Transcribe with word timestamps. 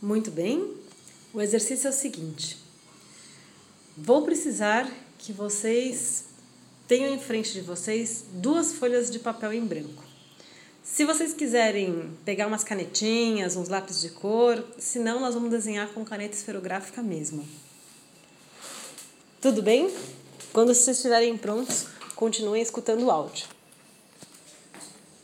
Muito 0.00 0.30
bem. 0.30 0.74
O 1.34 1.40
exercício 1.40 1.88
é 1.88 1.90
o 1.90 1.92
seguinte: 1.92 2.56
vou 3.96 4.22
precisar 4.22 4.88
que 5.18 5.32
vocês 5.32 6.26
tenham 6.86 7.12
em 7.12 7.18
frente 7.18 7.52
de 7.52 7.60
vocês 7.60 8.24
duas 8.32 8.72
folhas 8.72 9.10
de 9.10 9.18
papel 9.18 9.52
em 9.52 9.64
branco. 9.64 10.04
Se 10.84 11.04
vocês 11.04 11.34
quiserem 11.34 12.16
pegar 12.24 12.46
umas 12.46 12.64
canetinhas, 12.64 13.56
uns 13.56 13.68
lápis 13.68 14.00
de 14.00 14.08
cor, 14.10 14.64
senão 14.78 15.20
nós 15.20 15.34
vamos 15.34 15.50
desenhar 15.50 15.88
com 15.88 16.04
caneta 16.04 16.34
esferográfica 16.34 17.02
mesmo. 17.02 17.46
Tudo 19.40 19.62
bem? 19.62 19.92
Quando 20.52 20.72
vocês 20.72 20.96
estiverem 20.96 21.36
prontos, 21.36 21.86
continuem 22.14 22.62
escutando 22.62 23.02
o 23.02 23.10
áudio. 23.10 23.46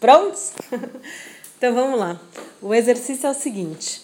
Prontos? 0.00 0.52
então 1.56 1.75
vamos 1.75 1.98
lá. 1.98 2.20
O 2.61 2.75
exercício 2.75 3.27
é 3.27 3.30
o 3.30 3.34
seguinte: 3.34 4.02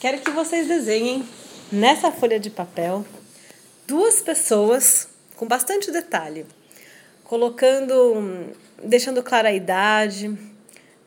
quero 0.00 0.18
que 0.22 0.30
vocês 0.30 0.66
desenhem 0.66 1.28
nessa 1.70 2.10
folha 2.10 2.40
de 2.40 2.48
papel 2.48 3.04
duas 3.86 4.22
pessoas 4.22 5.08
com 5.36 5.46
bastante 5.46 5.90
detalhe, 5.90 6.46
colocando, 7.22 8.50
deixando 8.82 9.22
clara 9.22 9.50
a 9.50 9.52
idade, 9.52 10.34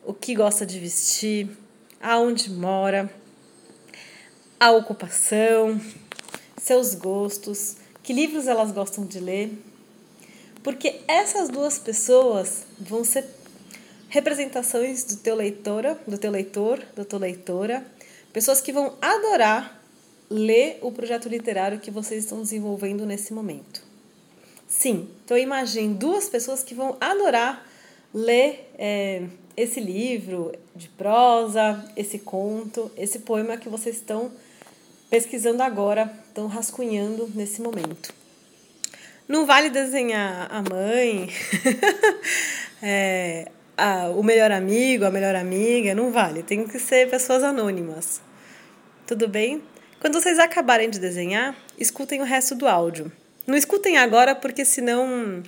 o 0.04 0.14
que 0.14 0.36
gosta 0.36 0.64
de 0.64 0.78
vestir, 0.78 1.50
aonde 2.00 2.48
mora, 2.52 3.12
a 4.60 4.70
ocupação, 4.70 5.80
seus 6.56 6.94
gostos, 6.94 7.78
que 8.00 8.12
livros 8.12 8.46
elas 8.46 8.70
gostam 8.70 9.04
de 9.04 9.18
ler. 9.18 9.50
Porque 10.62 11.00
essas 11.08 11.48
duas 11.48 11.80
pessoas 11.80 12.64
vão 12.78 13.02
ser 13.02 13.24
representações 14.08 15.02
do 15.02 15.16
teu 15.16 15.34
leitora, 15.34 15.98
do 16.06 16.16
teu 16.16 16.30
leitor, 16.30 16.80
da 16.94 17.04
tua 17.04 17.18
leitora, 17.18 17.84
pessoas 18.34 18.60
que 18.60 18.72
vão 18.72 18.94
adorar 19.00 19.80
ler 20.28 20.78
o 20.82 20.90
projeto 20.90 21.28
literário 21.28 21.78
que 21.78 21.90
vocês 21.90 22.24
estão 22.24 22.42
desenvolvendo 22.42 23.06
nesse 23.06 23.32
momento. 23.32 23.82
Sim, 24.66 25.08
então 25.24 25.38
imagine 25.38 25.94
duas 25.94 26.28
pessoas 26.28 26.64
que 26.64 26.74
vão 26.74 26.96
adorar 27.00 27.64
ler 28.12 28.70
é, 28.76 29.22
esse 29.56 29.78
livro 29.78 30.52
de 30.74 30.88
prosa, 30.88 31.84
esse 31.96 32.18
conto, 32.18 32.90
esse 32.96 33.20
poema 33.20 33.56
que 33.56 33.68
vocês 33.68 33.96
estão 33.96 34.32
pesquisando 35.08 35.62
agora, 35.62 36.12
estão 36.26 36.48
rascunhando 36.48 37.30
nesse 37.34 37.62
momento. 37.62 38.12
Não 39.28 39.46
vale 39.46 39.70
desenhar 39.70 40.48
a 40.50 40.60
mãe, 40.60 41.30
é, 42.82 43.48
a, 43.76 44.08
o 44.10 44.22
melhor 44.22 44.50
amigo, 44.50 45.04
a 45.04 45.10
melhor 45.10 45.34
amiga, 45.34 45.94
não 45.94 46.10
vale. 46.10 46.42
Tem 46.42 46.66
que 46.66 46.78
ser 46.78 47.08
pessoas 47.08 47.42
anônimas. 47.42 48.20
Tudo 49.06 49.28
bem? 49.28 49.62
Quando 50.00 50.14
vocês 50.14 50.38
acabarem 50.38 50.88
de 50.88 50.98
desenhar, 50.98 51.54
escutem 51.76 52.22
o 52.22 52.24
resto 52.24 52.54
do 52.54 52.66
áudio. 52.66 53.12
Não 53.46 53.54
escutem 53.54 53.98
agora, 53.98 54.34
porque 54.34 54.64
senão 54.64 55.42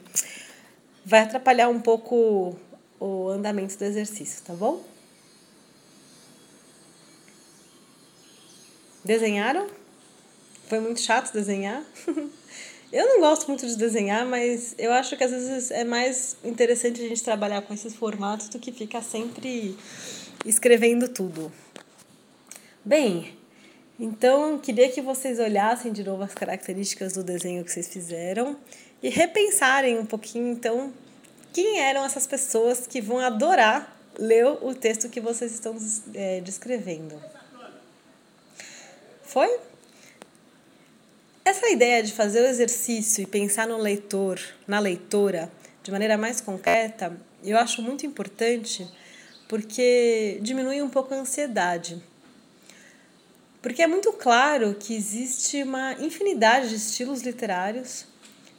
vai 1.03 1.21
atrapalhar 1.21 1.71
um 1.71 1.81
pouco 1.81 2.55
o 3.01 3.29
andamento 3.31 3.79
do 3.79 3.85
exercício, 3.85 4.45
tá 4.45 4.53
bom? 4.53 4.85
Desenharam? 9.03 9.69
Foi 10.69 10.79
muito 10.79 11.01
chato 11.01 11.33
desenhar? 11.33 11.83
eu 12.93 13.09
não 13.09 13.21
gosto 13.21 13.49
muito 13.49 13.67
de 13.67 13.77
desenhar, 13.77 14.27
mas 14.27 14.75
eu 14.77 14.93
acho 14.93 15.17
que 15.17 15.25
às 15.25 15.31
vezes 15.31 15.71
é 15.71 15.83
mais 15.83 16.37
interessante 16.45 17.01
a 17.01 17.09
gente 17.09 17.25
trabalhar 17.25 17.63
com 17.63 17.73
esses 17.73 17.95
formatos 17.95 18.51
do 18.51 18.59
que 18.59 18.71
ficar 18.71 19.01
sempre 19.01 19.75
escrevendo 20.45 21.09
tudo. 21.09 21.51
Bem, 22.85 23.35
então 23.99 24.59
queria 24.59 24.89
que 24.91 25.01
vocês 25.01 25.39
olhassem 25.39 25.93
de 25.93 26.05
novo 26.05 26.23
as 26.23 26.35
características 26.35 27.13
do 27.13 27.23
desenho 27.23 27.65
que 27.65 27.73
vocês 27.73 27.89
fizeram 27.89 28.57
e 29.03 29.09
repensarem 29.09 29.99
um 29.99 30.07
pouquinho 30.07 30.49
então 30.49 30.93
quem 31.53 31.81
eram 31.81 32.05
essas 32.05 32.27
pessoas 32.27 32.87
que 32.87 33.01
vão 33.01 33.19
adorar 33.19 33.97
ler 34.19 34.47
o 34.47 34.75
texto 34.75 35.09
que 35.09 35.21
vocês 35.21 35.53
estão 35.53 35.77
é, 36.15 36.41
descrevendo. 36.41 37.21
Foi? 39.23 39.59
Essa 41.45 41.69
ideia 41.69 42.03
de 42.03 42.13
fazer 42.13 42.41
o 42.41 42.47
exercício 42.47 43.23
e 43.23 43.27
pensar 43.27 43.69
no 43.69 43.79
leitor, 43.79 44.41
na 44.67 44.79
leitora, 44.79 45.51
de 45.83 45.91
maneira 45.91 46.17
mais 46.19 46.41
concreta, 46.41 47.17
eu 47.45 47.57
acho 47.57 47.83
muito 47.83 48.05
importante 48.05 48.89
porque 49.49 50.39
diminui 50.43 50.83
um 50.83 50.91
pouco 50.91 51.15
a 51.15 51.19
ansiedade. 51.19 52.03
Porque 53.61 53.83
é 53.83 53.87
muito 53.87 54.13
claro 54.13 54.75
que 54.79 54.95
existe 54.95 55.63
uma 55.63 55.95
infinidade 55.95 56.69
de 56.69 56.77
estilos 56.77 57.23
literários, 57.23 58.07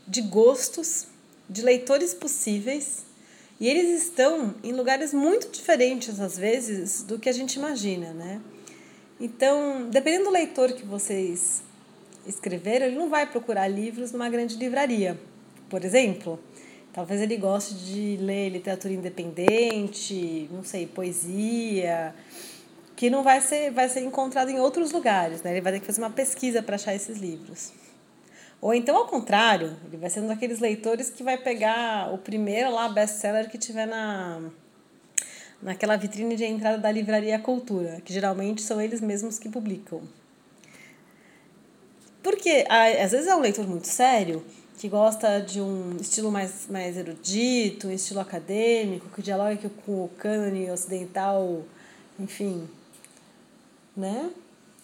de 0.07 0.21
gostos 0.21 1.07
de 1.49 1.61
leitores 1.61 2.13
possíveis 2.13 3.05
e 3.59 3.67
eles 3.67 4.03
estão 4.03 4.53
em 4.63 4.71
lugares 4.71 5.13
muito 5.13 5.49
diferentes, 5.49 6.19
às 6.19 6.37
vezes, 6.37 7.01
do 7.01 7.17
que 7.17 7.27
a 7.27 7.31
gente 7.31 7.55
imagina, 7.55 8.13
né? 8.13 8.39
Então, 9.19 9.89
dependendo 9.89 10.25
do 10.25 10.29
leitor 10.29 10.73
que 10.73 10.85
vocês 10.85 11.63
escreveram, 12.27 12.85
ele 12.85 12.95
não 12.95 13.09
vai 13.09 13.25
procurar 13.25 13.67
livros 13.67 14.11
numa 14.11 14.29
grande 14.29 14.55
livraria, 14.57 15.19
por 15.69 15.83
exemplo. 15.83 16.39
Talvez 16.93 17.19
ele 17.19 17.35
goste 17.35 17.73
de 17.73 18.17
ler 18.21 18.49
literatura 18.49 18.93
independente, 18.93 20.47
não 20.51 20.63
sei, 20.63 20.85
poesia, 20.85 22.13
que 22.97 23.11
não 23.11 23.21
vai 23.21 23.39
ser, 23.39 23.69
vai 23.69 23.87
ser 23.87 24.01
encontrado 24.01 24.49
em 24.49 24.59
outros 24.59 24.91
lugares, 24.91 25.43
né? 25.43 25.51
Ele 25.51 25.61
vai 25.61 25.71
ter 25.71 25.79
que 25.79 25.85
fazer 25.85 26.01
uma 26.01 26.09
pesquisa 26.09 26.63
para 26.63 26.75
achar 26.75 26.95
esses 26.95 27.19
livros. 27.19 27.71
Ou 28.59 28.73
então, 28.73 28.97
ao 28.97 29.05
contrário, 29.05 29.77
ele 29.85 29.97
vai 29.97 30.09
ser 30.09 30.21
um 30.21 30.27
daqueles 30.27 30.59
leitores 30.59 31.11
que 31.11 31.21
vai 31.21 31.37
pegar 31.37 32.11
o 32.11 32.17
primeiro 32.17 32.71
lá 32.73 32.89
best-seller 32.89 33.51
que 33.51 33.57
tiver 33.59 33.85
na, 33.85 34.41
naquela 35.61 35.95
vitrine 35.95 36.35
de 36.35 36.43
entrada 36.43 36.79
da 36.79 36.91
Livraria 36.91 37.37
Cultura, 37.37 38.01
que 38.03 38.11
geralmente 38.11 38.63
são 38.63 38.81
eles 38.81 38.99
mesmos 38.99 39.37
que 39.37 39.47
publicam. 39.47 40.01
Porque 42.23 42.65
às 42.67 43.11
vezes 43.11 43.27
é 43.27 43.35
um 43.35 43.41
leitor 43.41 43.67
muito 43.67 43.85
sério, 43.85 44.43
que 44.79 44.89
gosta 44.89 45.39
de 45.39 45.61
um 45.61 45.97
estilo 46.01 46.31
mais, 46.31 46.65
mais 46.67 46.97
erudito, 46.97 47.89
um 47.89 47.91
estilo 47.91 48.19
acadêmico, 48.19 49.07
que 49.09 49.21
dialoga 49.21 49.69
com 49.85 50.05
o 50.05 50.09
cânone 50.17 50.69
ocidental, 50.71 51.63
enfim, 52.19 52.67
né? 53.97 54.29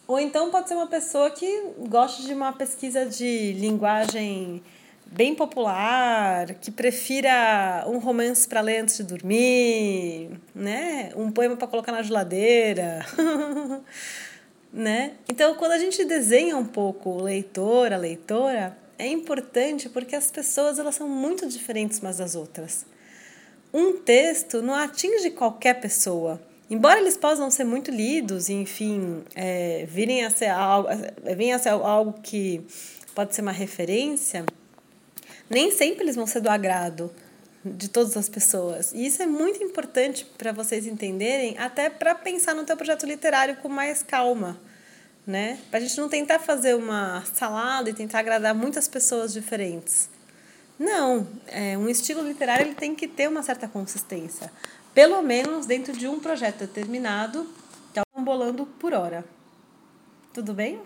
Ou 0.07 0.19
então 0.19 0.49
pode 0.49 0.67
ser 0.67 0.73
uma 0.73 0.87
pessoa 0.87 1.29
que 1.29 1.63
gosta 1.87 2.23
de 2.23 2.33
uma 2.33 2.51
pesquisa 2.51 3.05
de 3.05 3.53
linguagem 3.53 4.61
bem 5.05 5.35
popular, 5.35 6.55
que 6.55 6.71
prefira 6.71 7.85
um 7.87 7.99
romance 7.99 8.47
para 8.47 8.59
ler 8.59 8.79
antes 8.79 8.97
de 8.97 9.03
dormir, 9.03 10.31
né? 10.53 11.11
Um 11.15 11.31
poema 11.31 11.55
para 11.55 11.67
colocar 11.67 11.91
na 11.91 12.01
geladeira. 12.01 13.05
né? 14.73 15.13
Então, 15.29 15.55
quando 15.55 15.73
a 15.73 15.77
gente 15.77 16.03
desenha 16.03 16.57
um 16.57 16.65
pouco 16.65 17.11
o 17.11 17.21
leitor, 17.21 17.93
a 17.93 17.97
leitora, 17.97 18.75
é 18.97 19.07
importante 19.07 19.87
porque 19.87 20.15
as 20.15 20.31
pessoas 20.31 20.79
elas 20.79 20.95
são 20.95 21.07
muito 21.07 21.47
diferentes 21.47 21.99
umas 21.99 22.17
das 22.17 22.35
outras. 22.35 22.85
Um 23.71 23.97
texto 23.97 24.61
não 24.61 24.73
atinge 24.73 25.31
qualquer 25.31 25.79
pessoa 25.79 26.41
Embora 26.69 26.99
eles 26.99 27.17
possam 27.17 27.51
ser 27.51 27.63
muito 27.63 27.91
lidos 27.91 28.49
enfim, 28.49 29.23
é, 29.35 29.85
virem 29.87 30.25
a 30.25 30.29
ser 30.29 30.49
algo, 30.49 30.89
venha 31.35 31.55
a 31.55 31.59
ser 31.59 31.69
algo 31.69 32.13
que 32.21 32.65
pode 33.13 33.35
ser 33.35 33.41
uma 33.41 33.51
referência, 33.51 34.45
nem 35.49 35.71
sempre 35.71 36.03
eles 36.03 36.15
vão 36.15 36.25
ser 36.25 36.41
do 36.41 36.49
agrado 36.49 37.11
de 37.63 37.87
todas 37.87 38.17
as 38.17 38.27
pessoas. 38.27 38.91
E 38.93 39.05
isso 39.05 39.21
é 39.21 39.25
muito 39.25 39.63
importante 39.63 40.25
para 40.37 40.51
vocês 40.51 40.85
entenderem, 40.85 41.57
até 41.57 41.89
para 41.89 42.13
pensar 42.15 42.53
no 42.53 42.65
teu 42.65 42.75
projeto 42.75 43.05
literário 43.05 43.57
com 43.57 43.69
mais 43.69 44.03
calma, 44.03 44.59
né? 45.25 45.59
Para 45.69 45.79
a 45.79 45.81
gente 45.81 45.97
não 45.97 46.09
tentar 46.09 46.39
fazer 46.39 46.75
uma 46.75 47.23
salada 47.33 47.89
e 47.89 47.93
tentar 47.93 48.19
agradar 48.19 48.53
muitas 48.53 48.87
pessoas 48.87 49.31
diferentes. 49.31 50.09
Não, 50.77 51.27
é, 51.47 51.77
um 51.77 51.87
estilo 51.87 52.21
literário 52.27 52.65
ele 52.65 52.75
tem 52.75 52.95
que 52.95 53.07
ter 53.07 53.29
uma 53.29 53.43
certa 53.43 53.67
consistência 53.67 54.51
pelo 54.93 55.21
menos 55.21 55.65
dentro 55.65 55.93
de 55.93 56.07
um 56.07 56.19
projeto 56.19 56.59
determinado, 56.59 57.47
que 57.91 57.99
é 57.99 58.03
um 58.15 58.23
bolando 58.23 58.65
por 58.65 58.93
hora. 58.93 59.25
Tudo 60.31 60.53
bem? 60.53 60.79